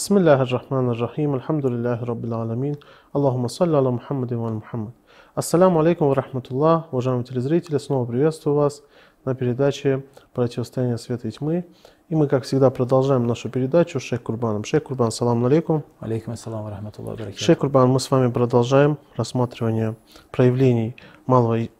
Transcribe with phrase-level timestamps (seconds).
[0.00, 2.74] بسم الله الرحمن الرحيم الحمد لله رب العالمين
[3.16, 4.92] اللهم صل على محمد وعلى محمد
[5.34, 8.82] Ассаламу алейкум ва рахматуллах, уважаемые телезрители, снова приветствую вас
[9.26, 10.02] на передаче
[10.32, 11.66] «Противостояние света и тьмы».
[12.08, 14.64] И мы, как всегда, продолжаем нашу передачу с Шейх Курбаном.
[14.64, 15.82] Шейх Курбан, салам алейкум.
[16.00, 17.38] Алейкум ассалам ва рахматуллах баракатух.
[17.38, 19.94] Шейх Курбан, мы с вами продолжаем рассматривание
[20.30, 21.70] проявлений малого и-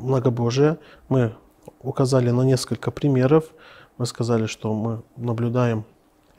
[0.00, 0.78] многобожия.
[1.08, 1.34] Мы
[1.82, 3.44] указали на несколько примеров.
[3.98, 5.84] Мы сказали, что мы наблюдаем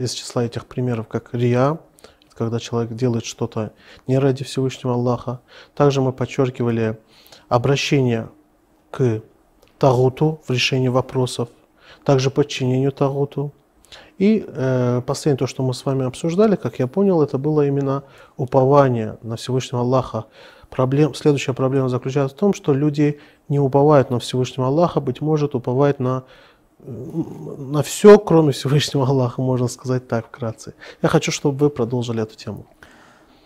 [0.01, 1.79] из числа этих примеров как рия,
[2.35, 3.73] когда человек делает что-то
[4.07, 5.41] не ради Всевышнего Аллаха.
[5.75, 6.99] Также мы подчеркивали
[7.49, 8.31] обращение
[8.91, 9.21] к
[9.79, 11.51] Тагуту в решении вопросов,
[12.03, 13.53] также подчинению Тагуту.
[14.19, 18.05] И э, последнее, то, что мы с вами обсуждали, как я понял, это было именно
[18.37, 20.27] упование на Всевышнего Аллаха.
[20.71, 25.55] Проблем, следующая проблема заключается в том, что люди не уповают на Всевышнего Аллаха, быть может,
[25.55, 26.25] уповают на,
[26.80, 30.74] на все, кроме Всевышнего Аллаха, можно сказать так вкратце.
[31.02, 32.66] Я хочу, чтобы вы продолжили эту тему.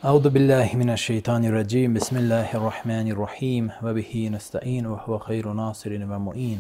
[0.03, 6.59] أعوذ بالله من الشيطان الرجيم بسم الله الرحمن الرحيم وبه نستعين وهو خير ناصر ومعين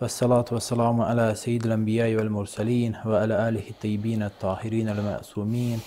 [0.00, 5.80] والصلاة والسلام على سيد الأنبياء والمرسلين وعلى آله الطيبين الطاهرين المأسومين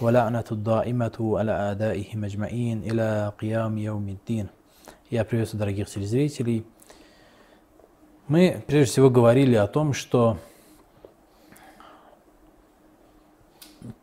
[0.00, 4.46] ولعنة الدائمة على أعدائهم أجمعين إلى قيام يوم الدين
[5.08, 6.64] Я приветствую дорогих телезрителей.
[8.31, 10.37] Мы прежде всего говорили о том, что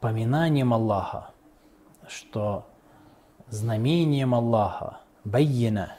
[0.00, 1.30] поминанием Аллаха,
[2.08, 2.66] что
[3.48, 5.94] знамением Аллаха, байина,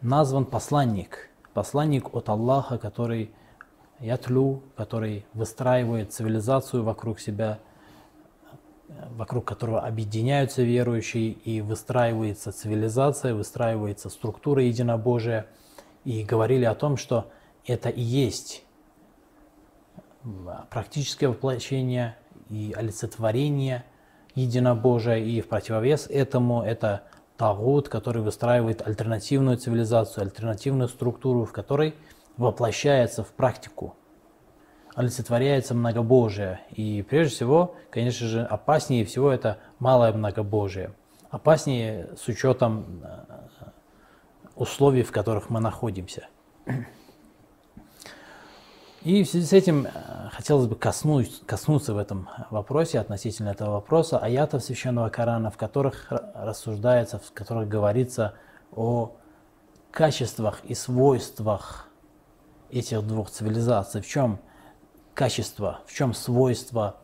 [0.00, 3.32] назван посланник, посланник от Аллаха, который
[4.00, 7.58] ятлю, который выстраивает цивилизацию вокруг себя,
[9.10, 15.48] вокруг которого объединяются верующие, и выстраивается цивилизация, выстраивается структура единобожия.
[16.08, 17.30] И говорили о том, что
[17.66, 18.64] это и есть
[20.70, 22.16] практическое воплощение
[22.48, 23.84] и олицетворение
[24.34, 27.02] единобожия, и в противовес этому это
[27.36, 31.94] Тагут, который выстраивает альтернативную цивилизацию, альтернативную структуру, в которой
[32.38, 33.94] воплощается в практику,
[34.94, 36.62] олицетворяется многобожие.
[36.70, 40.94] И прежде всего, конечно же, опаснее всего это малое многобожие.
[41.28, 43.47] Опаснее с учетом э,
[44.58, 46.26] условий, в которых мы находимся.
[49.02, 49.90] И в связи с этим э,
[50.32, 56.12] хотелось бы коснуть, коснуться в этом вопросе, относительно этого вопроса, аятов Священного Корана, в которых
[56.34, 58.34] рассуждается, в которых говорится
[58.72, 59.12] о
[59.92, 61.88] качествах и свойствах
[62.70, 64.02] этих двух цивилизаций.
[64.02, 64.40] В чем
[65.14, 66.96] качество, в чем свойство,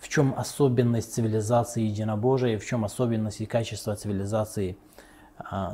[0.00, 4.78] в чем особенность цивилизации единобожия, в чем особенность и качество цивилизации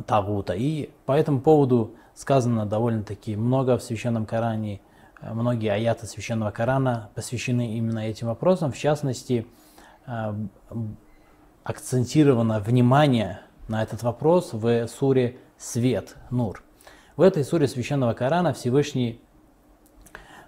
[0.07, 0.55] Тагута.
[0.55, 4.81] И по этому поводу сказано довольно-таки много в Священном Коране.
[5.21, 8.73] Э, Многие аяты Священного Корана посвящены именно этим вопросам.
[8.73, 9.47] В частности,
[10.07, 10.35] э,
[11.63, 16.63] акцентировано внимание на этот вопрос в суре «Свет», «Нур».
[17.17, 19.21] В этой суре Священного Корана Всевышний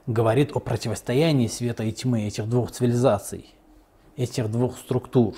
[0.06, 3.54] говорит о противостоянии света и тьмы этих двух цивилизаций,
[4.16, 5.34] этих двух структур.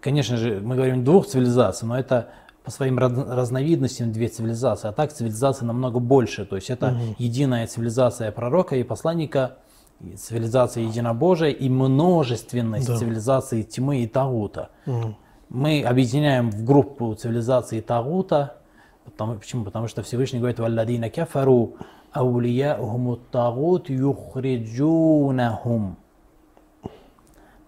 [0.00, 2.30] Конечно же, мы говорим двух цивилизаций, но это
[2.64, 6.46] по своим раз- разновидностям две цивилизации, а так цивилизация намного больше.
[6.46, 9.56] То есть это единая цивилизация пророка и посланника,
[10.00, 12.96] и цивилизация единобожия и множественность Да.
[12.96, 14.70] цивилизации тьмы и Тагута.
[14.86, 15.16] Мгм.
[15.48, 18.56] Мы объединяем в группу цивилизации Тагута.
[19.04, 19.64] Потому, почему?
[19.64, 21.74] Потому что Всевышний говорит, «Валладина кафару
[22.12, 25.96] аулияухуму тагут юхриджунахум».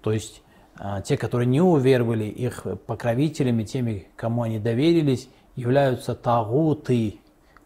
[0.00, 0.43] То есть
[1.05, 7.21] те, которые не уверовали, их покровителями, теми, кому они доверились, являются тагуты,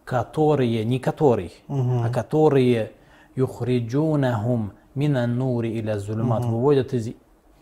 [0.05, 2.93] которые, не который, а которые
[3.35, 7.15] юхриджунахум минан нури или зулюмат, выводят из,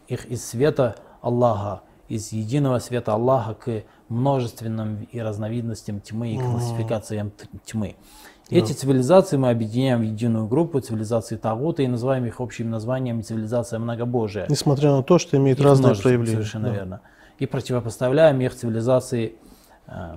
[0.08, 7.30] их из света Аллаха, из единого света Аллаха к множественным и разновидностям тьмы и классификациям
[7.30, 7.96] т- тьмы.
[8.48, 13.78] Эти цивилизации мы объединяем в единую группу цивилизации Тагута и называем их общим названием цивилизация
[13.78, 14.46] многобожия.
[14.48, 16.36] Несмотря на то, что имеет Их разные проявления.
[16.36, 16.74] Совершенно Да.
[16.74, 17.00] верно.
[17.38, 19.34] И противопоставляем их цивилизации
[19.88, 20.16] э,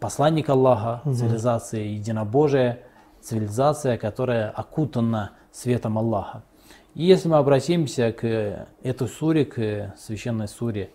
[0.00, 2.80] посланника Аллаха, цивилизации единобожия,
[3.22, 6.42] цивилизация, которая окутана светом Аллаха.
[6.94, 10.90] И если мы обратимся к этой суре, к священной суре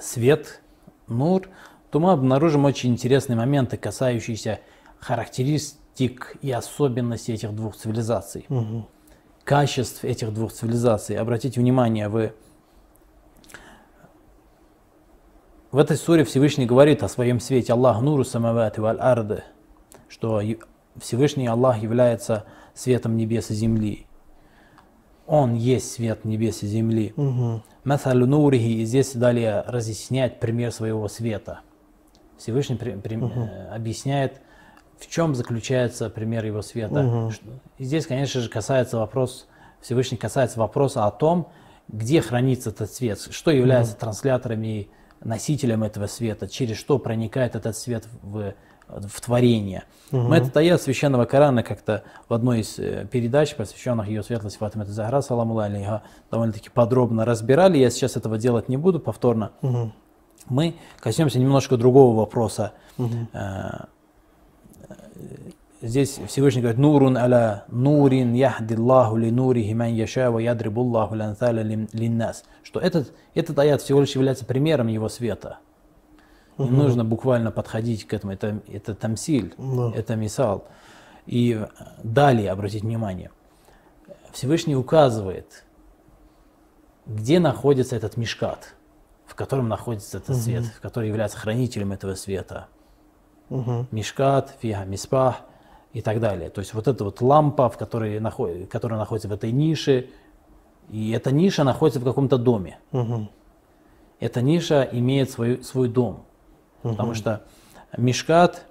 [0.00, 0.60] Свет,
[1.06, 1.48] Нур,
[1.90, 4.60] то мы обнаружим очень интересные моменты, касающиеся
[5.04, 8.86] характеристик и особенностей этих двух цивилизаций Мгм.
[9.44, 11.16] качеств этих двух цивилизаций.
[11.16, 12.32] Обратите внимание, вы
[15.70, 19.42] в этой суре Всевышний говорит о своем свете Аллах нуру самавати валь арды,
[20.08, 20.40] что
[20.98, 24.06] Всевышний Аллах является светом небес и земли.
[25.26, 27.12] Он есть свет небес и земли.
[27.84, 31.60] Масалю нурихи, и здесь далее разъясняет пример своего света.
[32.38, 34.40] Всевышний при- при- э, объясняет,
[34.98, 36.94] в чем заключается пример его света.
[37.30, 37.44] Что-
[37.78, 39.46] И здесь, конечно же, касается вопрос,
[39.80, 41.48] Всевышний касается вопроса о том,
[41.88, 44.88] где хранится этот свет, что является транслятором и
[45.22, 48.54] носителем этого света, через что проникает этот свет в,
[48.88, 49.84] в творение.
[50.10, 54.84] Мы этот аят священного Корана как-то в одной из э, передач, посвященных ее светлости Фатима
[54.84, 57.78] Захара, саламу алейха, довольно-таки подробно разбирали.
[57.78, 59.52] Я сейчас этого делать не буду повторно.
[59.62, 59.92] Мгм.
[60.48, 62.72] Мы коснемся немножко другого вопроса.
[62.98, 63.28] Мгм.
[65.84, 72.44] Здесь Всевышний говорит, «Нурун аля нурин яхдиллаху ли нурихи ман яша ва ядрибуллаху ланцаля линнас».
[72.62, 75.58] Что этот, этот аят всего лишь является примером его света.
[76.56, 78.32] Не нужно буквально подходить к этому.
[78.32, 79.92] Это, это тамсиль, Да.
[79.94, 80.64] это мисал.
[81.26, 81.66] И
[82.02, 83.30] далее, обратите внимание,
[84.32, 85.64] Всевышний указывает,
[87.04, 88.74] где находится этот мешкат,
[89.26, 92.68] в котором находится этот свет, в который является хранителем этого света.
[93.50, 93.86] Мгм.
[93.90, 95.42] Мишкат, фига, миспах
[95.94, 96.50] и так далее.
[96.50, 100.10] То есть вот эта вот лампа, в которой наход- которая находится в этой нише,
[100.90, 102.78] и эта ниша находится в каком-то доме.
[102.92, 103.30] Мгм.
[104.20, 106.26] Эта ниша имеет свой, свой дом.
[106.82, 107.44] Потому что
[107.96, 108.66] мишкат,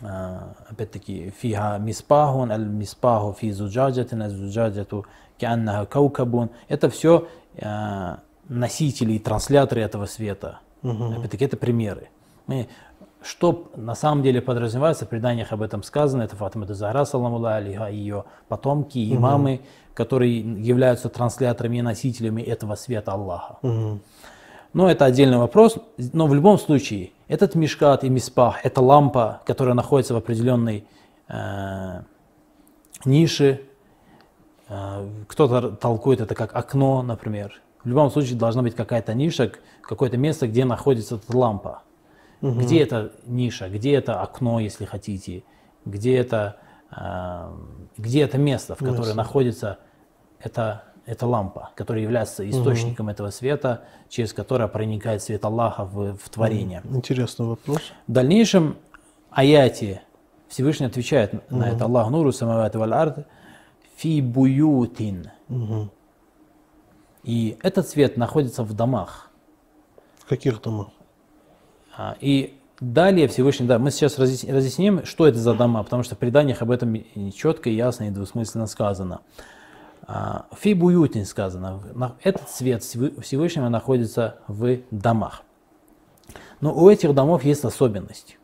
[0.00, 5.04] а, опять-таки, фига миспахун, аль миспаху фи зуджаджатин, аль зуджаджату
[5.36, 6.50] кианнаха каукабун.
[6.68, 7.28] Это все
[8.48, 10.60] носители и трансляторы этого света.
[11.18, 12.08] Опять-таки, это примеры.
[12.46, 12.68] Мы,
[13.26, 17.86] что на самом деле подразумевается, в преданиях об этом сказано, это Фатима Захара, саламу алейха,
[17.86, 19.60] и ее потомки, имамы,
[19.94, 23.58] которые являются трансляторами и носителями этого света Аллаха.
[23.62, 24.00] Мгм.
[24.72, 25.78] Но это отдельный вопрос.
[25.96, 30.84] Но в любом случае, этот мишкат и миспах, это лампа, которая находится в определенной
[31.28, 32.02] э,
[33.06, 33.62] нише.
[34.68, 37.60] Э, кто-то толкует это как окно, например.
[37.84, 39.50] В любом случае должна быть какая-то ниша,
[39.80, 41.82] какое-то место, где находится эта лампа.
[42.54, 45.44] Где эта ниша, где это окно, если хотите,
[45.84, 46.56] где это,
[46.90, 47.50] э,
[47.96, 49.16] где это место, в которое Место.
[49.16, 49.78] находится
[50.40, 56.28] эта, эта лампа, которая является источником этого света, через которое проникает свет Аллаха в, в
[56.28, 56.82] творение.
[56.84, 57.80] Интересный вопрос.
[58.06, 58.76] В дальнейшем
[59.30, 60.02] аяте
[60.48, 63.24] Всевышний отвечает на это Аллах нуру самавати валь
[63.96, 65.30] фи буютин.
[65.48, 65.90] Мгм.
[67.24, 69.30] И этот свет находится в домах.
[70.18, 70.88] В каких домах?
[71.96, 76.14] А, И далее Всевышний, да, мы сейчас разъяс- разъясним, что это за дома, потому что
[76.14, 76.96] в преданиях об этом
[77.32, 79.20] четко, ясно, и двусмысленно сказано.
[80.06, 81.82] А, Фи буютин сказано,
[82.22, 85.42] этот свет Всевы- Всевышнего находится в домах.
[86.60, 88.38] Но у этих домов есть особенность.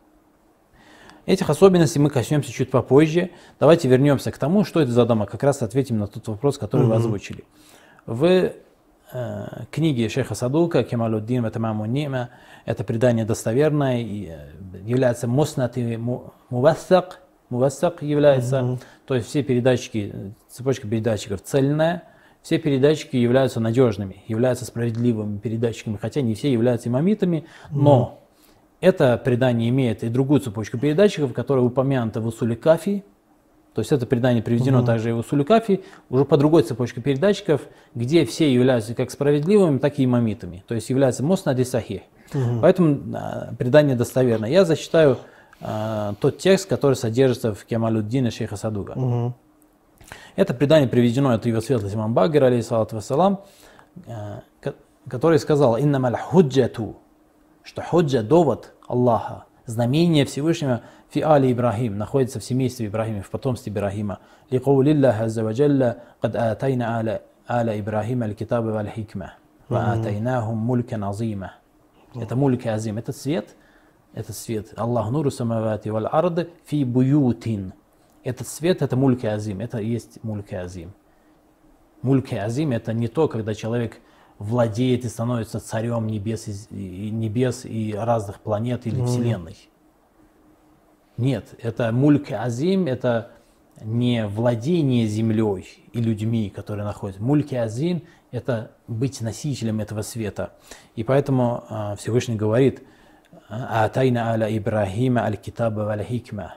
[1.25, 3.31] Этих особенностей мы коснемся чуть попозже.
[3.59, 5.25] Давайте вернемся к тому, что это за дома.
[5.25, 7.45] Как раз ответим на тот вопрос, который вы озвучили.
[8.05, 8.51] В
[9.13, 12.29] э, книге шейха Садука Кемалуддин Ватамаму Нима
[12.65, 17.19] это предание достоверное и э, является муснат и му- мувассак.
[17.49, 22.03] Мувассак является, то есть все передатчики, цепочка передатчиков цельная,
[22.41, 28.19] все передатчики являются надежными, являются справедливыми передатчиками, хотя не все являются имамитами, но
[28.81, 33.03] это предание имеет и другую цепочку передатчиков, которая упомянута в Усуле Кафи.
[33.73, 37.61] То есть это предание приведено также и в Усуле Кафи, уже по другой цепочке передатчиков,
[37.95, 40.63] где все являются как справедливыми, так и имамитами.
[40.67, 42.01] То есть является Мосна Сахих.
[42.61, 44.45] Поэтому а, предание достоверно.
[44.45, 45.17] Я зачитаю
[45.61, 48.93] а, тот текст, который содержится в Кемалюддине шейха Садуга.
[48.95, 49.33] Мгм.
[50.35, 53.41] Это предание приведено от его светлости имам Багир, алейхиссалату вассалам,
[54.05, 54.75] э, ко-
[55.07, 56.97] который сказал «Иннамаль худжату»,
[57.63, 63.71] что худжа– довод Аллаха, знамение Всевышнего фи али Ибрахим, находится в семействе Ибрахима, в потомстве
[63.71, 64.19] Ибрахима.
[64.49, 69.33] «Ликаулиллах азза ва джалла, кад атайна аля, аля Ибрахима аль-китаба валь хикма,
[69.69, 71.53] ва атайнахум мулькан азима».
[72.15, 73.55] Это мульк азим, этот свет,
[74.13, 77.73] этот свет, Аллах нуру самавати валь арды фи буютин.
[78.23, 80.93] Этот свет, это мульк азим, это и есть мульк азим.
[82.03, 83.97] Мульк азим это не то, когда человек
[84.43, 89.57] владеет и становится царем небес и, небес и разных планет или вселенной.
[91.17, 93.31] Нет, это мульк азим, это
[93.81, 97.23] не владение землей и людьми, которые находятся.
[97.23, 100.53] Мульки азим– это быть носителем этого света.
[100.95, 102.83] И поэтому а, Всевышний говорит
[103.47, 106.55] «Атайна аля Ибрахима аль-китаба валь хикма».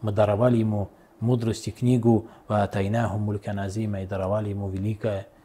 [0.00, 5.39] Мы даровали ему мудрость и книгу «Атайнаху мулька назима» и даровали ему великое, а,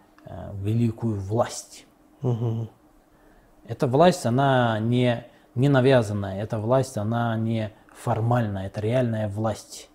[0.53, 1.85] великую власть.
[2.21, 2.69] Мгм.
[3.67, 9.89] Эта власть, она не, не навязанная, эта власть, она не формальная, это реальная власть.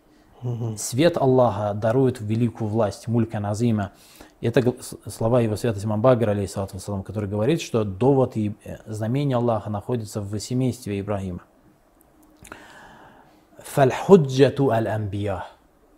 [0.76, 3.92] Свет Аллаха дарует великую власть, мулька назима.
[4.40, 4.74] Это
[5.06, 10.38] слова его святости Мамбагра, вассалам, который говорит, что довод и э, знамение Аллаха находится в
[10.38, 11.40] семействе Ибрагима.
[13.58, 15.44] Фальхуджату аль-амбия.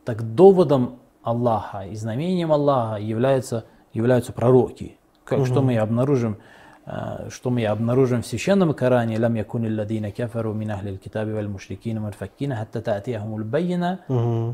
[0.05, 4.97] Так доводом Аллаха и знамением Аллаха являются, являются пророки.
[5.25, 6.39] Как, Что мы обнаружим,
[6.85, 11.49] э, что мы обнаружим в священном Коране, «Лам якуни ладина кафару мин ахли аль-китаби валь
[11.49, 14.01] мушрикина мунфаккина хатта та'тияхум аль-байна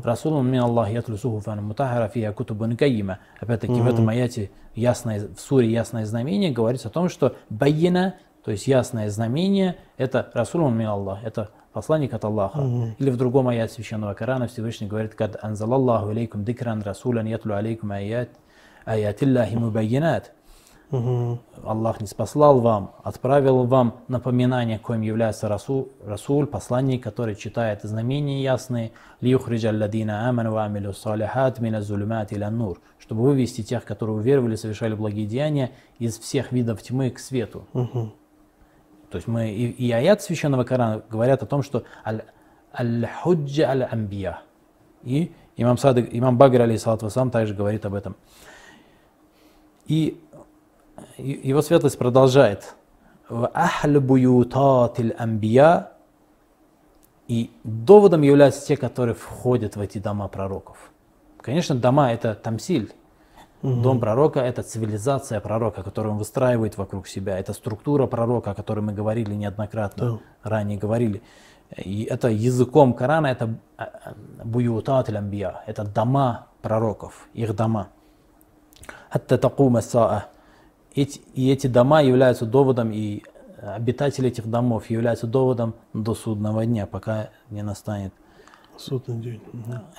[0.03, 3.19] расулун мин Аллах ятлу сухуфан мутахара фиha кутубун кайима».
[3.39, 8.51] Опять-таки в этом аяте ясное, в суре ясное знамение говорится о том, что байина, то
[8.51, 12.59] есть ясное знамение, это расулун мин Аллах, это посланник от Аллаха.
[12.99, 17.91] Или в другом аяте священного Корана Всевышний говорит, «Кад анзалаллаху алейкум дикран расулян ятлу алейкум
[17.91, 18.29] аят,
[18.89, 20.33] аятиллахи мубайинат».
[21.63, 28.41] Аллах не спаслал вам, отправил вам напоминание, коим является Расул, Расуль, посланник, который читает знамения
[28.41, 28.91] ясные,
[32.97, 37.67] чтобы вывести тех, которые уверовали, совершали благие деяния, из всех видов тьмы к свету.
[39.11, 42.25] То есть мы и, и аят священного Корана говорят о том, что аль-
[42.73, 44.41] аль-худжа аль-амбия.
[45.03, 48.15] И имам, Садык, имам Багр, алейхиссалату вассалам, также говорит об этом.
[49.89, 50.17] И
[51.17, 52.75] его светлость продолжает.
[53.27, 55.91] «Ва ахлю буютатил амбия»
[57.29, 60.77] И доводом являются те, которые входят в эти дома пророков.
[61.37, 62.91] Конечно, дома– это тамсиль.
[63.61, 67.37] Дом пророка– это цивилизация пророка, которую он выстраивает вокруг себя.
[67.37, 71.21] Это структура пророка, о которой мы говорили неоднократно, ранее говорили.
[71.77, 77.89] И это языком Корана, это а, буютат амбия, это дома пророков, их дома
[79.09, 80.27] хатта такума саа.
[80.95, 83.23] Эти, и эти дома являются доводом, и
[83.61, 88.13] обитатели этих домов являются доводом до судного дня, пока не настанет
[88.77, 89.41] судный день.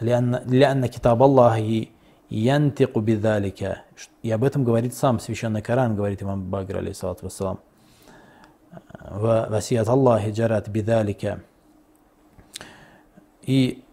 [0.00, 1.90] Лянна китаб Аллахи
[2.28, 3.82] янтику бидалика.
[4.22, 7.60] И об этом говорит сам священный Коран, говорит имам Багр, алейсалату вассалам.
[9.00, 11.42] Васият Аллахи джарат бидалика.
[13.42, 13.84] И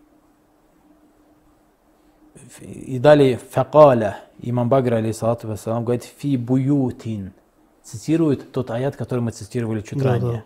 [2.61, 7.33] и далее факаля, имам Багр, алейхиссалату вассалам, говорит фи буютин.
[7.83, 10.43] Цитирует тот аят, который мы цитировали чуть Да, ранее.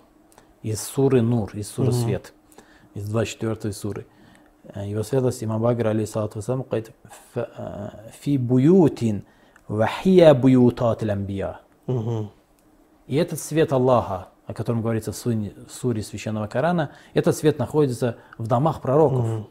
[0.62, 2.34] Из суры Нур, из суры Свет,
[2.94, 4.06] из 24 суры.
[4.76, 6.92] Э, Его светлость имам Багр, алейхиссалату вассалам, говорит
[7.36, 7.90] «Ф- э,
[8.20, 9.24] фи буютин
[9.68, 11.60] вахия буютат амбия.
[11.88, 12.30] Мгм.
[13.08, 18.48] И этот свет Аллаха, о котором говорится в суре священного Корана, этот свет находится в
[18.48, 19.48] домах пророков,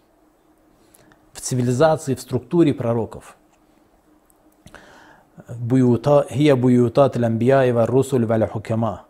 [1.32, 3.36] в цивилизации, в структуре пророков.
[5.48, 5.86] Ва
[7.86, 9.04] русуль ва хукама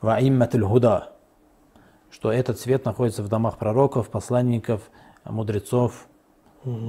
[0.00, 1.12] ва иммат худа
[2.12, 4.90] что этот свет находится в домах пророков, посланников,
[5.24, 6.06] мудрецов,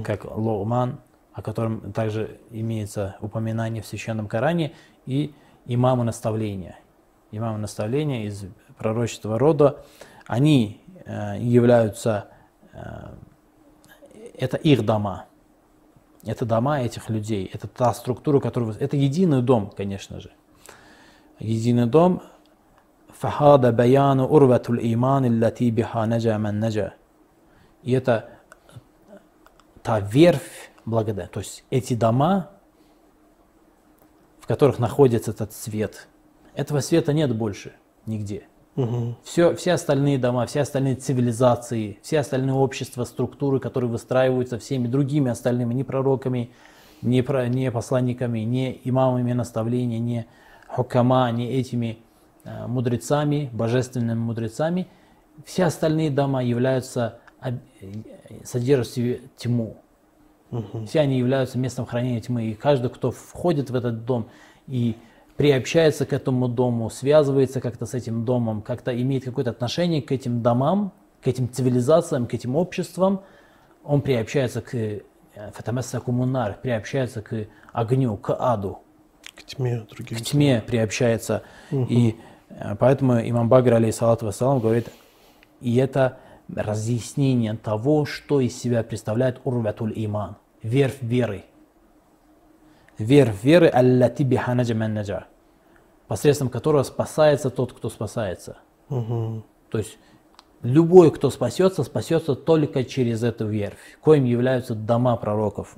[0.04, 1.00] как Лоуман,
[1.32, 4.74] о котором также имеется упоминание в Священном Коране,
[5.06, 5.34] и
[5.66, 6.78] имамы наставления.
[7.32, 8.44] Имамы наставления из
[8.78, 9.82] пророчества рода,
[10.26, 12.28] они э, являются,
[12.72, 13.08] э,
[14.34, 15.26] это их дома.
[16.24, 18.74] Это дома этих людей, это та структура, которую...
[18.78, 20.32] Это единый дом, конечно же.
[21.38, 22.22] Единый дом.
[23.08, 26.94] Фахада баяну урватул иман лати биха наджа ман наджа.
[27.82, 28.30] И это
[29.82, 31.30] та верфь благодать.
[31.30, 32.50] То есть эти дома,
[34.40, 36.08] в которых находится этот свет.
[36.54, 37.74] Этого света нет больше
[38.06, 38.48] нигде.
[38.76, 39.16] Мгм.
[39.22, 45.30] Все, все остальные дома, все остальные цивилизации, все остальные общества, структуры, которые выстраиваются всеми другими
[45.30, 46.50] остальными, не пророками,
[47.00, 50.26] не, про, не посланниками, не имамами наставления, не
[50.66, 51.98] хукама, не этими
[52.44, 54.88] э, мудрецами, божественными мудрецами,
[55.44, 57.52] все остальные дома являются, э,
[58.44, 59.76] содержат в себе тьму.
[60.86, 62.44] Все они являются местом хранения тьмы.
[62.44, 64.28] И каждый, кто входит в этот дом
[64.68, 64.96] и
[65.36, 70.42] приобщается к этому дому, связывается как-то с этим домом, как-то имеет какое-то отношение к этим
[70.42, 73.22] домам, к этим цивилизациям, к этим обществам,
[73.82, 75.00] он приобщается к э,
[75.52, 78.78] фатамасса кумунар, приобщается к огню, к аду
[79.34, 80.18] К тьме других.
[80.18, 81.42] к тьме приобщается.
[81.70, 82.16] И
[82.48, 84.88] э, поэтому имам Багр, алейхиссалату вассалам, говорит,
[85.60, 86.18] и это
[86.54, 91.44] разъяснение того, что из себя представляет урватуль иман, верфь веры.
[92.98, 95.26] Верфь веры, аллати биха наджа ман наджа,
[96.06, 98.56] посредством которого спасается тот, кто спасается.
[98.88, 99.42] Мгм.
[99.70, 99.98] То есть
[100.62, 105.76] любой, кто спасется, спасется только через эту верфь, коим являются дома пророков.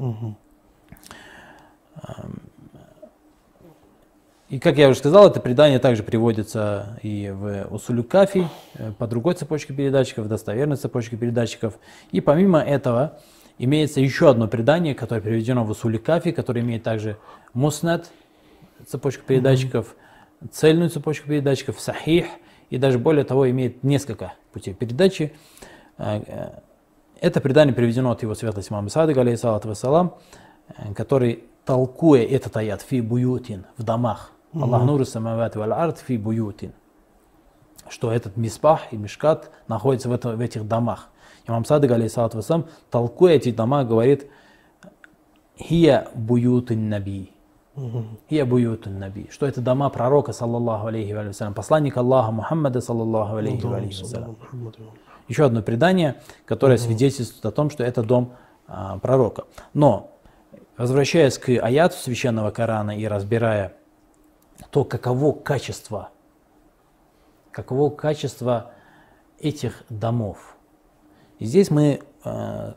[4.48, 9.08] И как я уже сказал, это предание также приводится и в Усулю Кафи, э, по
[9.08, 11.74] другой цепочке передатчиков, достоверной цепочке передатчиков.
[12.12, 13.18] И помимо этого,
[13.58, 17.16] имеется еще одно предание, которое переведено в Усуликафи, которое имеет также
[17.54, 18.10] муснат,
[18.86, 19.94] цепочку передатчиков,
[20.50, 22.26] цельную цепочку передатчиков, сахих,
[22.70, 25.32] и даже более того имеет несколько путей передачи.
[25.98, 26.50] Э, э,
[27.20, 30.16] это предание приведено от его светлости Мамы Садыга, алейхиссалату вассалам,
[30.68, 36.72] э, который, толкуя этот аят фи буютин, в домах, Аллах нуру самават арт фи буютин,
[37.88, 41.08] что этот миспах и мишкат находится в, это, в этих домах.
[41.46, 44.26] Имам Садык, алейхиссалату вассалам, толкуя эти дома, говорит,
[45.58, 47.32] хия буютин наби,
[48.30, 49.28] Хия буютун наби.
[49.30, 54.36] Что это дома пророка, саллаллаху алейхи вассалям, посланника Аллаха Мухаммада, саллаллаху алейхи вассалям.
[55.28, 58.32] Еще одно предание, которое свидетельствует о том, что это дом
[58.66, 59.44] а, пророка.
[59.74, 60.12] Но,
[60.76, 63.74] возвращаясь к аяту священного Корана и разбирая
[64.70, 66.10] то, каково качество,
[67.50, 68.70] каково качество
[69.38, 70.55] этих домов.
[71.38, 72.72] И здесь мы э,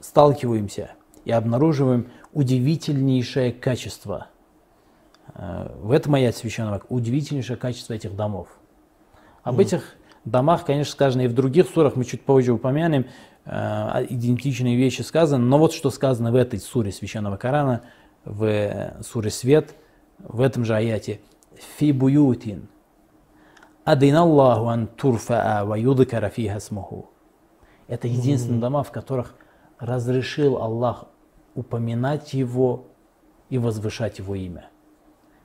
[0.00, 0.92] сталкиваемся
[1.24, 4.28] и обнаруживаем удивительнейшее качество.
[5.34, 8.48] Э, в этом аят священного, удивительнейшее качество этих домов.
[9.42, 9.62] Об mm.
[9.62, 13.06] этих домах, конечно, сказано и в других сурах, мы чуть позже упомянем,
[13.44, 17.82] э, идентичные вещи сказаны, но вот что сказано в этой суре священного Корана,
[18.24, 19.74] в э, суре Свет,
[20.18, 21.20] в этом же аяте.
[21.76, 22.68] Фи буютин.
[23.84, 27.10] Адин Аллаху ан турфаа ва юдкара фиха смуху.
[27.88, 29.34] Это единственные дома, в которых
[29.78, 31.06] разрешил Аллах
[31.54, 32.84] упоминать Его
[33.50, 34.68] и возвышать Его имя.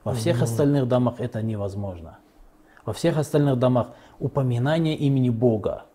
[0.04, 2.20] Во всех остальных домах это невозможно.
[2.86, 5.86] Во всех остальных домах упоминание имени Бога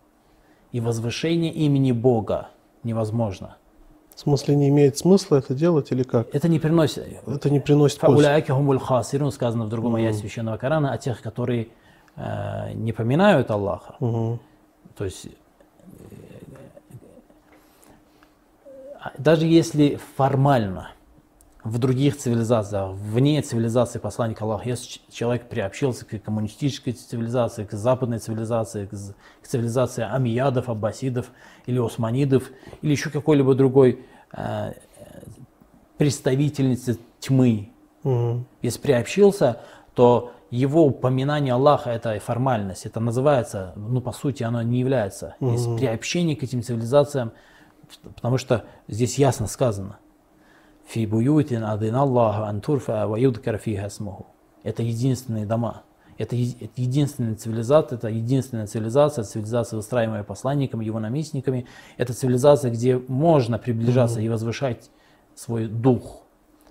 [0.71, 2.49] и возвышение имени Бога
[2.83, 3.57] невозможно.
[4.15, 6.33] В смысле, не имеет смысла это делать или как?
[6.33, 7.05] Это не приносит.
[7.27, 8.15] Это не приносит пользы.
[9.31, 11.67] сказано в другом аяте священного Корана о тех, которые
[12.15, 13.95] э, не поминают Аллаха.
[13.99, 14.39] Угу.
[14.95, 15.27] То есть
[19.17, 20.91] даже если формально
[21.63, 28.19] в других цивилизациях, вне цивилизации посланника Аллаха, если человек приобщился к коммунистической цивилизации, к западной
[28.19, 31.31] цивилизации, к цивилизации амиядов, аббасидов
[31.65, 32.51] или османидов,
[32.83, 34.73] или еще какой-либо другой э,
[35.97, 37.71] представительницы тьмы,
[38.03, 38.45] угу.
[38.61, 39.61] если приобщился,
[39.95, 45.35] то его упоминание Аллаха это формальность, это называется, ну по сути оно не является.
[45.39, 45.51] Угу.
[45.51, 47.31] Есть приобщение к этим цивилизациям
[48.15, 49.97] Потому что здесь ясно сказано.
[50.87, 54.27] Фи буютин адин Аллаху антурфа ва юдкар фиха смуху.
[54.63, 55.83] Это единственные дома.
[56.17, 61.65] Это единственная цивилизация, это единственная цивилизация, цивилизация, выстраиваемая посланниками, его наместниками.
[61.97, 64.89] Это цивилизация, где можно приближаться и возвышать
[65.35, 66.23] свой дух,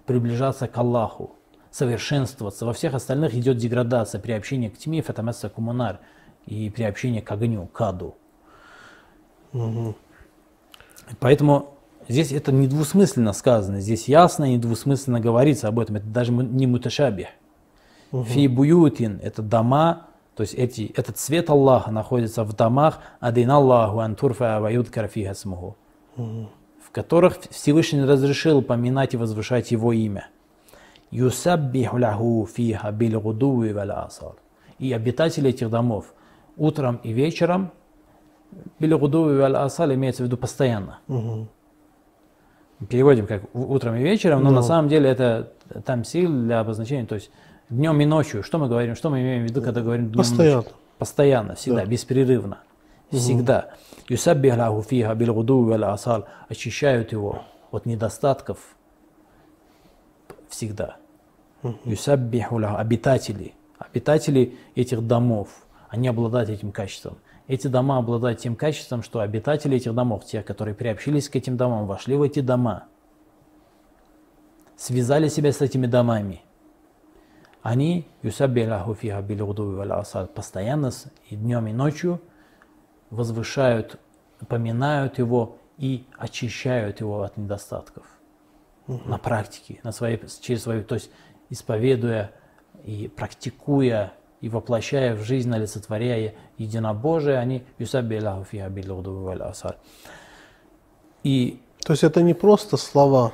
[0.07, 1.37] приближаться к Аллаху,
[1.71, 2.65] совершенствоваться.
[2.65, 6.01] Во всех остальных идет деградация, приобщение к тьме, фатамеса кумунар,
[6.47, 8.17] и приобщение к огню, к аду.
[9.53, 9.95] Mm-hmm.
[11.21, 11.75] Поэтому
[12.09, 15.97] здесь это недвусмысленно сказано, здесь ясно и недвусмысленно говорится об этом.
[15.97, 17.29] Это даже не муташабих.
[18.13, 18.25] Угу.
[18.25, 24.01] Фи буютин– это дома, то есть эти, этот цвет Аллаха находится в домах адин Аллаху
[24.01, 25.77] антурфа ваюд карфиха смуху,
[26.17, 30.29] в которых Всевышний разрешил поминать и возвышать Его имя.
[31.11, 33.23] Юсаббиху лаху фиха бил
[33.91, 34.35] асар.
[34.79, 36.15] И обитатели этих домов
[36.57, 37.71] утром и вечером–
[38.79, 40.99] Билюгудуви валь асаль имеется в виду постоянно.
[41.09, 41.49] Угу.
[42.89, 45.53] Переводим как утром и вечером, но, но на самом деле это
[45.85, 47.31] там сил для обозначения, то есть
[47.71, 48.43] днем и ночью.
[48.43, 50.53] Что мы говорим, что мы имеем в виду, когда говорим днем Постоянно.
[50.53, 50.73] и ночью?
[50.99, 51.87] Постоянно, всегда, да.
[51.87, 52.59] беспрерывно.
[53.11, 53.71] Всегда.
[54.09, 56.27] Юсаббих лаху фиха билгуду валь асал.
[56.49, 58.59] Очищают его от недостатков
[60.49, 60.97] всегда.
[61.85, 63.55] Юсаббиху обитатели.
[63.79, 65.49] Обитатели этих домов,
[65.89, 67.17] они обладают этим качеством.
[67.47, 71.87] Эти дома обладают тем качеством, что обитатели этих домов, те, которые приобщились к этим домам,
[71.87, 72.85] вошли в эти дома,
[74.77, 76.43] связали себя с этими домами,
[77.63, 78.07] они
[80.35, 80.91] постоянно
[81.29, 82.21] и днем, и ночью
[83.11, 83.99] возвышают,
[84.49, 88.07] поминают его и очищают его от недостатков
[88.87, 89.01] угу.
[89.07, 91.11] на практике, на своей, через свою, то есть
[91.51, 92.33] исповедуя
[92.85, 94.13] и практикуя
[94.45, 98.71] и воплощая в жизнь, олицетворяя единобожие, они юсабби Аллаху фиха
[99.49, 99.77] асар.
[101.23, 103.33] И то есть это не просто слова,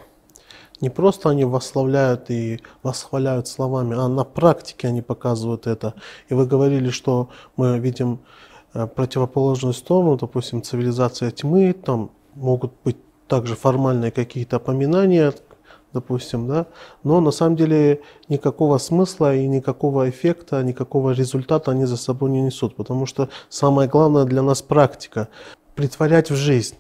[0.80, 5.94] не просто они восславляют и восхваляют словами, а на практике они показывают это.
[6.28, 8.20] И вы говорили, что мы видим
[8.72, 15.34] э, противоположную сторону, допустим, цивилизация тьмы, там могут быть также формальные какие-то опоминания,
[15.92, 16.66] допустим, да,
[17.02, 22.42] но на самом деле никакого смысла и никакого эффекта, никакого результата они за собой не
[22.42, 25.28] несут, потому что самое главное для нас практика,
[25.74, 26.76] притворять в жизнь.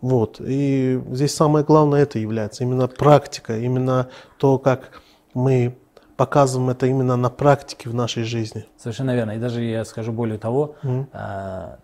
[0.00, 0.40] Вот.
[0.40, 5.02] И здесь самое главное это является именно практика, именно то, как
[5.34, 5.76] мы
[6.16, 8.66] показываем это именно на практике в нашей жизни.
[8.76, 9.32] Совершенно верно.
[9.32, 10.76] И даже я скажу более того,
[11.12, 11.78] а,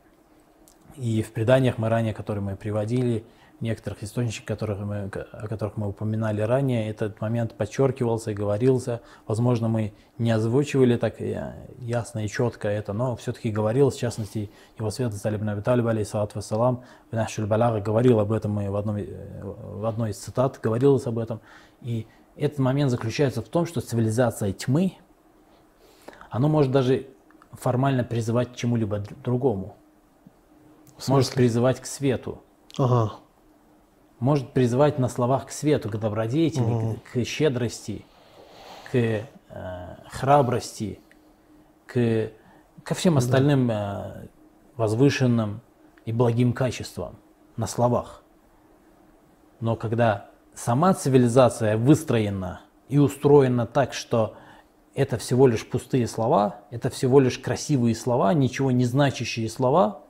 [0.96, 3.24] и в преданиях мы ранее, которые мы приводили,
[3.62, 9.00] некоторых источниках, которых мы, о которых мы упоминали ранее, этот момент подчеркивался и говорился.
[9.26, 14.50] Возможно, мы не озвучивали так э, ясно и четко это, но все-таки говорил, в частности,
[14.78, 18.68] его светлость Али ибн Аби Талиб, алейхиссалату вассалам, в Нахшуль Балага говорил об этом, и
[18.68, 19.06] в, одном, э,
[19.42, 21.40] в одной из цитат говорилось об этом.
[21.80, 24.94] И этот момент заключается в том, что цивилизация тьмы,
[26.30, 27.06] оно может даже
[27.52, 29.76] формально призывать к чему-либо др- другому.
[31.06, 32.42] Может призывать к свету.
[32.78, 33.14] Ага.
[34.22, 37.00] Может призывать на словах к свету, к добродетели, Мгм.
[37.00, 38.04] к, к щедрости,
[38.92, 39.24] к э,
[40.08, 41.00] храбрости,
[41.86, 42.30] к,
[42.84, 44.28] ко всем остальным э,
[44.76, 45.60] возвышенным
[46.04, 47.16] и благим качествам
[47.56, 48.22] на словах.
[49.58, 54.36] Но когда сама цивилизация выстроена и устроена так, что
[54.94, 60.02] это всего лишь пустые слова, это всего лишь красивые слова, ничего не значащие слова,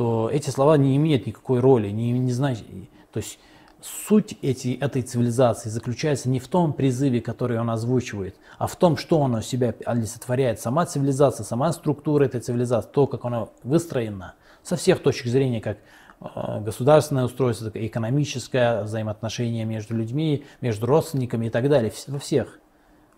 [0.00, 2.64] то эти слова не имеют никакой роли, не, не значит,
[3.12, 3.38] то есть
[3.82, 8.96] суть эти, этой цивилизации заключается не в том призыве, который он озвучивает, а в том,
[8.96, 10.58] что он у себя олицетворяет.
[10.58, 15.76] Сама цивилизация, сама структура этой цивилизации, то, как она выстроена, со всех точек зрения, как
[16.22, 22.58] э, государственное устройство, экономическое, взаимоотношения между людьми, между родственниками и так далее, во всех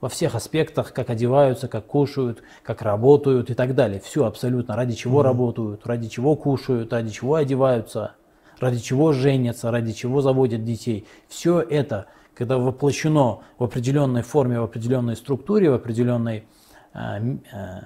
[0.02, 4.00] во всех аспектах, как одеваются, как кушают, как работают и так далее.
[4.04, 4.74] Все абсолютно.
[4.74, 8.16] Ради чего работают, ради чего кушают, ради чего одеваются,
[8.58, 11.06] ради чего женятся, ради чего заводят детей.
[11.28, 16.46] Все это, когда воплощено в определенной форме, в определенной структуре, в определенной,
[16.94, 17.80] э, э,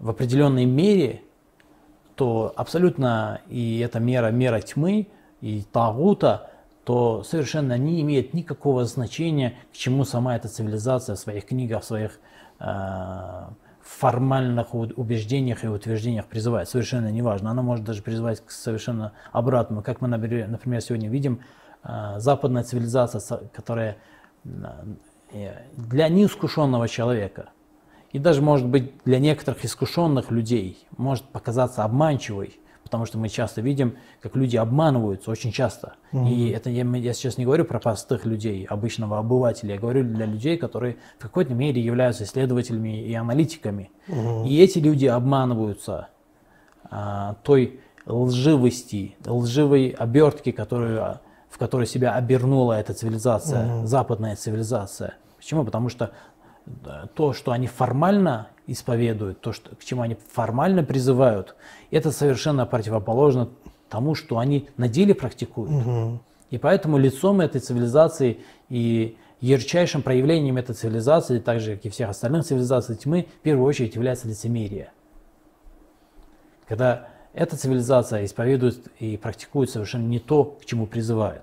[0.00, 1.22] в определенной мере,
[2.16, 5.06] то абсолютно и эта мера, мера тьмы
[5.40, 6.50] и тагута,
[6.84, 11.86] то совершенно не имеет никакого значения, к чему сама эта цивилизация в своих книгах, в
[11.86, 12.18] своих
[12.58, 13.48] э,
[13.82, 16.68] формальных убеждениях и утверждениях призывает.
[16.68, 17.50] Совершенно неважно.
[17.50, 19.82] Она может даже призывать к совершенно обратному.
[19.82, 21.40] Как мы, например, сегодня видим,
[21.84, 23.20] э, западная цивилизация,
[23.52, 23.98] которая
[24.44, 27.50] э, для неискушенного человека
[28.10, 32.60] и даже, может быть, для некоторых искушенных людей может показаться обманчивой,
[32.92, 35.94] потому что мы часто видим, как люди обманываются, очень часто.
[36.12, 40.26] И это я, я сейчас не говорю про простых людей, обычного обывателя, я говорю для
[40.26, 43.90] людей, которые в какой-то мере являются исследователями и аналитиками.
[44.46, 46.08] И эти люди обманываются
[46.90, 55.14] а, той лживости, лживой обертки, которую, в которой себя обернула эта цивилизация, западная цивилизация.
[55.38, 55.64] Почему?
[55.64, 56.10] Потому что
[57.14, 61.56] то, что они формально исповедуют, то, что, к чему они формально призывают,
[61.90, 63.50] это совершенно противоположно
[63.88, 65.70] тому, что они на деле практикуют.
[66.50, 72.10] И поэтому лицом этой цивилизации и ярчайшим проявлением этой цивилизации, так же, как и всех
[72.10, 74.92] остальных цивилизаций тьмы, в первую очередь является лицемерие.
[76.68, 81.42] Когда эта цивилизация исповедует и практикует совершенно не то, к чему призывает.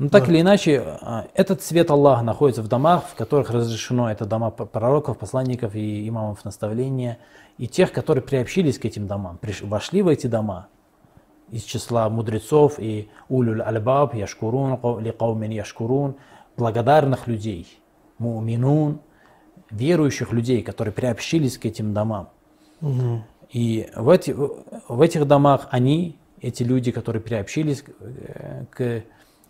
[0.00, 4.24] Но так или иначе, а, этот свет Аллаха находится в домах, в которых разрешено, это
[4.24, 7.18] дома пророков, посланников и имамов наставления,
[7.58, 10.68] и тех, которые приобщились к этим домам, приш- вошли в эти дома
[11.50, 16.16] из числа мудрецов и улюль альбаб, яшкурун, кау- ли каумин яшкурун,
[16.56, 17.66] благодарных людей,
[18.16, 19.00] муминун,
[19.70, 22.30] верующих людей, которые приобщились к этим домам.
[23.50, 24.34] И в, эти,
[24.88, 29.02] в этих домах они, эти люди, которые приобщились к, э, к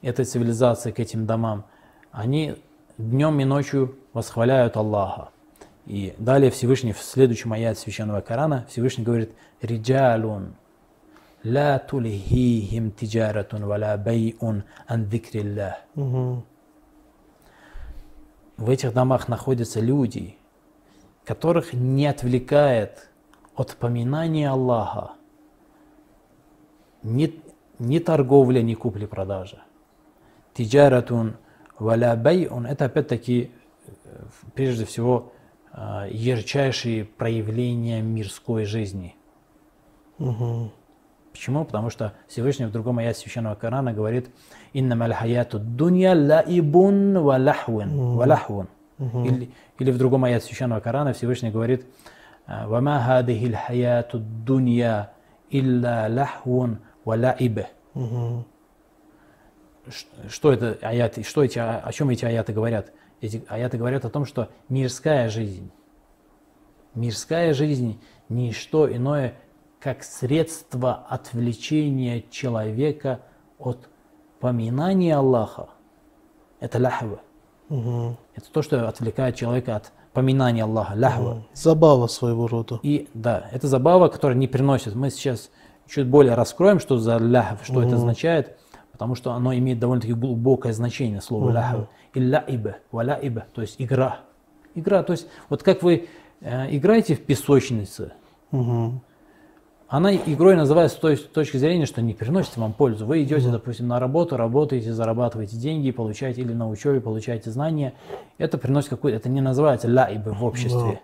[0.03, 1.65] этой цивилизации, к этим домам,
[2.13, 2.57] они
[2.99, 5.31] днем и ночью восхваляют Аллаха.
[5.87, 10.55] И далее Всевышний, в следующем аят Священного Корана, Всевышний говорит «Риджалун
[11.43, 15.09] ла тулихихим тиджаратун вала бейун ан
[18.57, 20.37] В этих домах находятся люди,
[21.25, 23.09] которых не отвлекает
[23.55, 25.13] от поминания Аллаха
[27.03, 27.41] ни,
[27.79, 29.63] ни торговля, ни купли-продажа.
[30.55, 31.37] Тиджаратун
[31.79, 33.51] валя байун– это опять-таки,
[33.87, 34.23] э,
[34.55, 35.33] прежде всего,
[35.73, 39.15] э, ярчайшие проявления мирской жизни.
[41.33, 41.65] Почему?
[41.65, 44.31] Потому что Всевышний в другом аяте Священного Корана говорит
[44.73, 48.17] «Иннама аль-хаяту дунья лаибун ва лахвун».
[48.17, 48.69] ва лахвун».
[48.99, 51.87] Или, или в другом аяте Священного Корана Всевышний говорит
[52.47, 55.13] «Вама хадихи аль-хаяту дунья
[55.51, 57.61] илля лахвун ва лаиб».
[60.29, 62.93] Что это аяты, что эти, о чем эти аяты говорят?
[63.21, 65.71] Эти аяты говорят о том, что мирская жизнь,
[66.95, 69.35] мирская жизнь– не что иное,
[69.81, 73.21] как средство отвлечения человека
[73.59, 73.89] от
[74.39, 75.69] поминания Аллаха.
[76.61, 77.21] Это ляхва.
[77.69, 78.17] Мгм.
[78.35, 81.43] Это то, что отвлекает человека от поминания Аллаха, ляхва.
[81.55, 82.79] Забава своего рода.
[82.83, 84.95] И да, это забава, которая не приносит.
[84.95, 85.51] Мы сейчас
[85.89, 88.59] чуть более раскроем, что за ляхв, что это означает,
[89.01, 91.89] потому что оно имеет довольно-таки глубокое значение, слово ляхв.
[92.13, 94.19] И ляиба, валяиба, то есть игра.
[94.75, 96.09] Игра, то есть вот как вы
[96.43, 98.13] э, играете в песочнице,
[98.51, 99.01] Мгм.
[99.89, 103.07] она игрой называется с той с точки зрения, что не приносит вам пользу.
[103.07, 107.95] Вы идете, допустим, на работу, работаете, зарабатываете деньги, получаете или на учебе, получаете знания.
[108.37, 111.01] Это приносит какой-то, это не называется ляибы в обществе,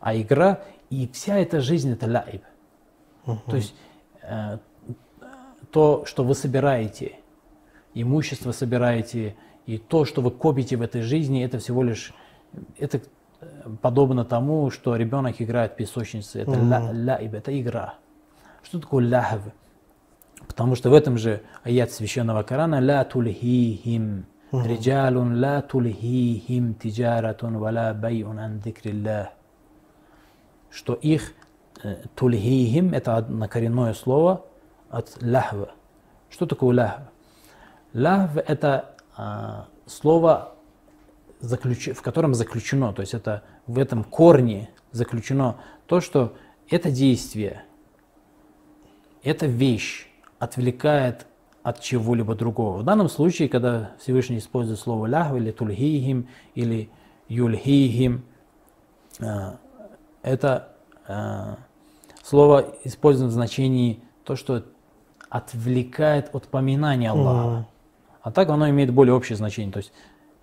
[0.00, 0.60] а игра.
[0.88, 2.42] И вся эта жизнь это ляиб.
[3.26, 3.74] То есть
[4.22, 4.56] э,
[5.70, 7.16] то, что вы собираете,
[8.02, 12.12] имущество собираете, и то, что вы копите в этой жизни, это всего лишь,
[12.78, 13.00] это
[13.40, 13.46] э,
[13.82, 16.40] подобно тому, что ребенок играет в песочнице.
[16.42, 17.94] Это ля- ляиб, это игра.
[18.62, 19.42] Что такое ляхв?
[20.46, 27.92] Потому что в этом же аят священного Корана «Ла тульхихим риджалун ла тульхихим тиджаратун вала
[27.94, 29.28] байун ан дикриллах»
[30.70, 31.32] что их
[31.82, 34.44] э, тульхихим– это однокоренное слово
[34.90, 35.70] от ляхва.
[36.28, 37.02] Что такое ляхв?
[37.92, 40.54] Ляхв– это а, слово,
[41.40, 46.34] заключ- в котором заключено, то есть это в этом корне заключено то, что
[46.68, 47.64] это действие,
[49.22, 51.26] эта вещь отвлекает
[51.62, 52.78] от чего-либо другого.
[52.78, 56.90] В данном случае, когда Всевышний использует слово ляхв или тульхихим или
[57.28, 58.24] юльхихим,
[59.20, 59.56] а,
[60.22, 60.68] это
[61.08, 61.58] а,
[62.22, 64.64] слово используется в значении то, что
[65.28, 67.66] отвлекает от поминания Аллаха.
[68.26, 69.72] А так оно имеет более общее значение.
[69.72, 69.92] То есть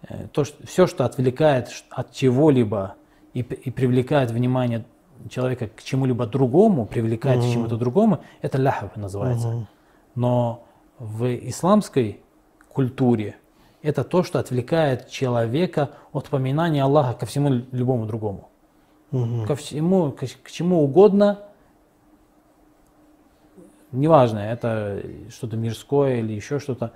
[0.07, 2.95] э, то, что, все, что отвлекает от чего-либо
[3.33, 4.85] и, и привлекает внимание
[5.29, 9.67] человека к чему-либо другому, привлекает к чему-то другому, это ляхв называется.
[10.15, 10.63] Но
[10.97, 12.21] в исламской
[12.69, 13.35] культуре
[13.81, 18.47] это то, что отвлекает человека от поминания Аллаха ко всему любому другому.
[19.45, 21.39] Ко всему, к, к чему угодно,
[23.91, 26.93] неважно, это что-то мирское или еще что-то,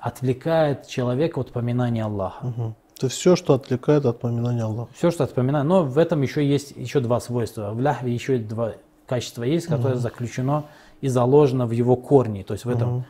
[0.00, 2.46] отвлекает человека от поминания Аллаха.
[2.46, 2.74] Мгм.
[2.98, 4.90] То есть все, что отвлекает от поминания Аллаха.
[4.94, 5.64] Все, что отпоминаю.
[5.64, 7.70] Но в этом еще есть еще два свойства.
[7.72, 8.72] В ляхве еще два
[9.06, 10.64] качества есть, которое заключено
[11.00, 12.42] и заложено в его корне.
[12.42, 13.04] То есть в этом,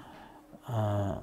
[0.67, 1.23] а,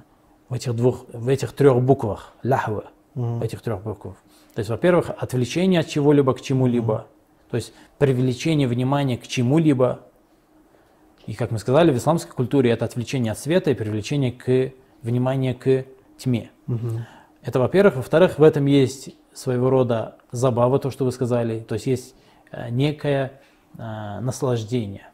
[0.50, 4.16] в этих двух, в этих трех буквах ляхва, в этих трех буквах.
[4.56, 7.08] То есть, во-первых, отвлечение от чего-либо к чему-либо.
[7.52, 10.00] То есть привлечение внимания к чему-либо.
[11.28, 15.54] И, как мы сказали, в исламской культуре это отвлечение от света и привлечение к внимания
[15.54, 15.86] к
[16.18, 16.52] тьме.
[17.42, 17.98] Это, во-первых.
[17.98, 21.60] Во-вторых, в этом есть своего рода забава, то, что вы сказали.
[21.60, 22.16] То есть есть
[22.52, 23.40] э, некое
[23.78, 25.08] э, наслаждение.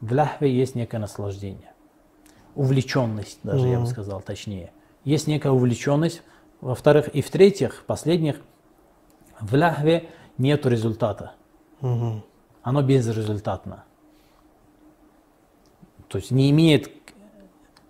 [0.00, 1.72] В ляхве есть некое наслаждение.
[2.54, 4.72] Увлеченность, даже я бы сказал точнее.
[5.04, 6.22] Есть некая увлеченность.
[6.60, 8.40] Во-вторых, и в-третьих, последних,
[9.40, 11.32] в ляхве нет результата.
[11.80, 12.22] Мгм.
[12.62, 13.84] Оно безрезультатно.
[16.08, 17.03] То есть не имеет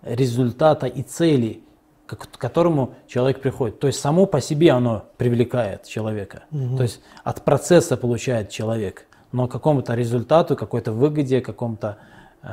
[0.05, 1.63] результата и цели,
[2.07, 3.81] к которому человек приходит.
[3.81, 6.45] То есть само по себе оно привлекает человека.
[6.77, 9.07] То есть от процесса получает человек.
[9.33, 11.97] Но к какому-то результату, какой-то выгоде, какому-то
[12.43, 12.49] э,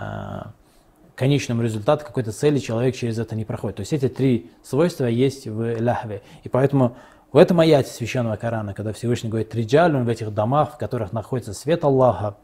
[1.16, 3.76] конечному результату, какой-то цели человек через это не проходит.
[3.76, 6.24] То есть эти три свойства есть в ляхве.
[6.44, 6.96] И поэтому
[7.32, 11.54] в этом аяте священного Корана, когда Всевышний говорит «Триджалюн» в этих домах, в которых находится
[11.54, 12.36] свет Аллаха,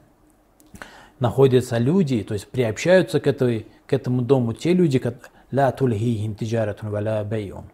[1.19, 5.15] находятся люди, то есть приобщаются к, этой, к этому дому те люди, ко-
[5.53, 7.65] «Ла тульхихим тиджаратун ва ла бейун».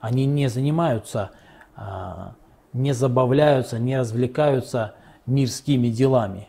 [0.00, 1.30] Они не занимаются,
[1.74, 2.34] а,
[2.72, 4.94] не забавляются, не развлекаются
[5.26, 6.48] мирскими делами,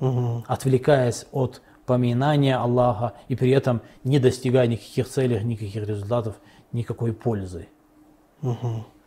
[0.00, 0.44] Мгм.
[0.46, 6.34] отвлекаясь от поминания Аллаха и при этом не достигая никаких целей, никаких результатов,
[6.72, 7.68] никакой пользы.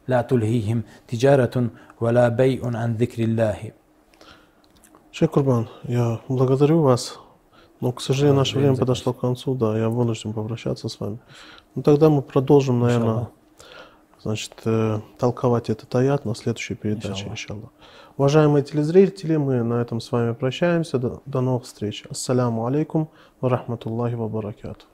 [0.08, 1.69] لا تلهيهم تجارة
[2.02, 3.71] ولا بيع عن ذكر الله
[5.18, 7.18] Шейх Курбан, я благодарю вас.
[7.81, 11.00] Но, к сожалению, Да, наше время время подошло к концу, да, я вынужден попрощаться с
[11.00, 11.18] вами.
[11.74, 13.28] Ну, тогда мы продолжим, наверное, Иншаллах.
[14.22, 17.33] значит, э, толковать этот аят на следующей передаче, Иншаллах.
[17.33, 17.70] иншаллах.
[18.16, 20.98] Уважаемые телезрители, мы на этом с вами прощаемся.
[21.00, 22.04] До, до новых встреч.
[22.09, 23.09] Ассаляму алейкум
[23.40, 24.85] ва рахматуллахи ва баракату.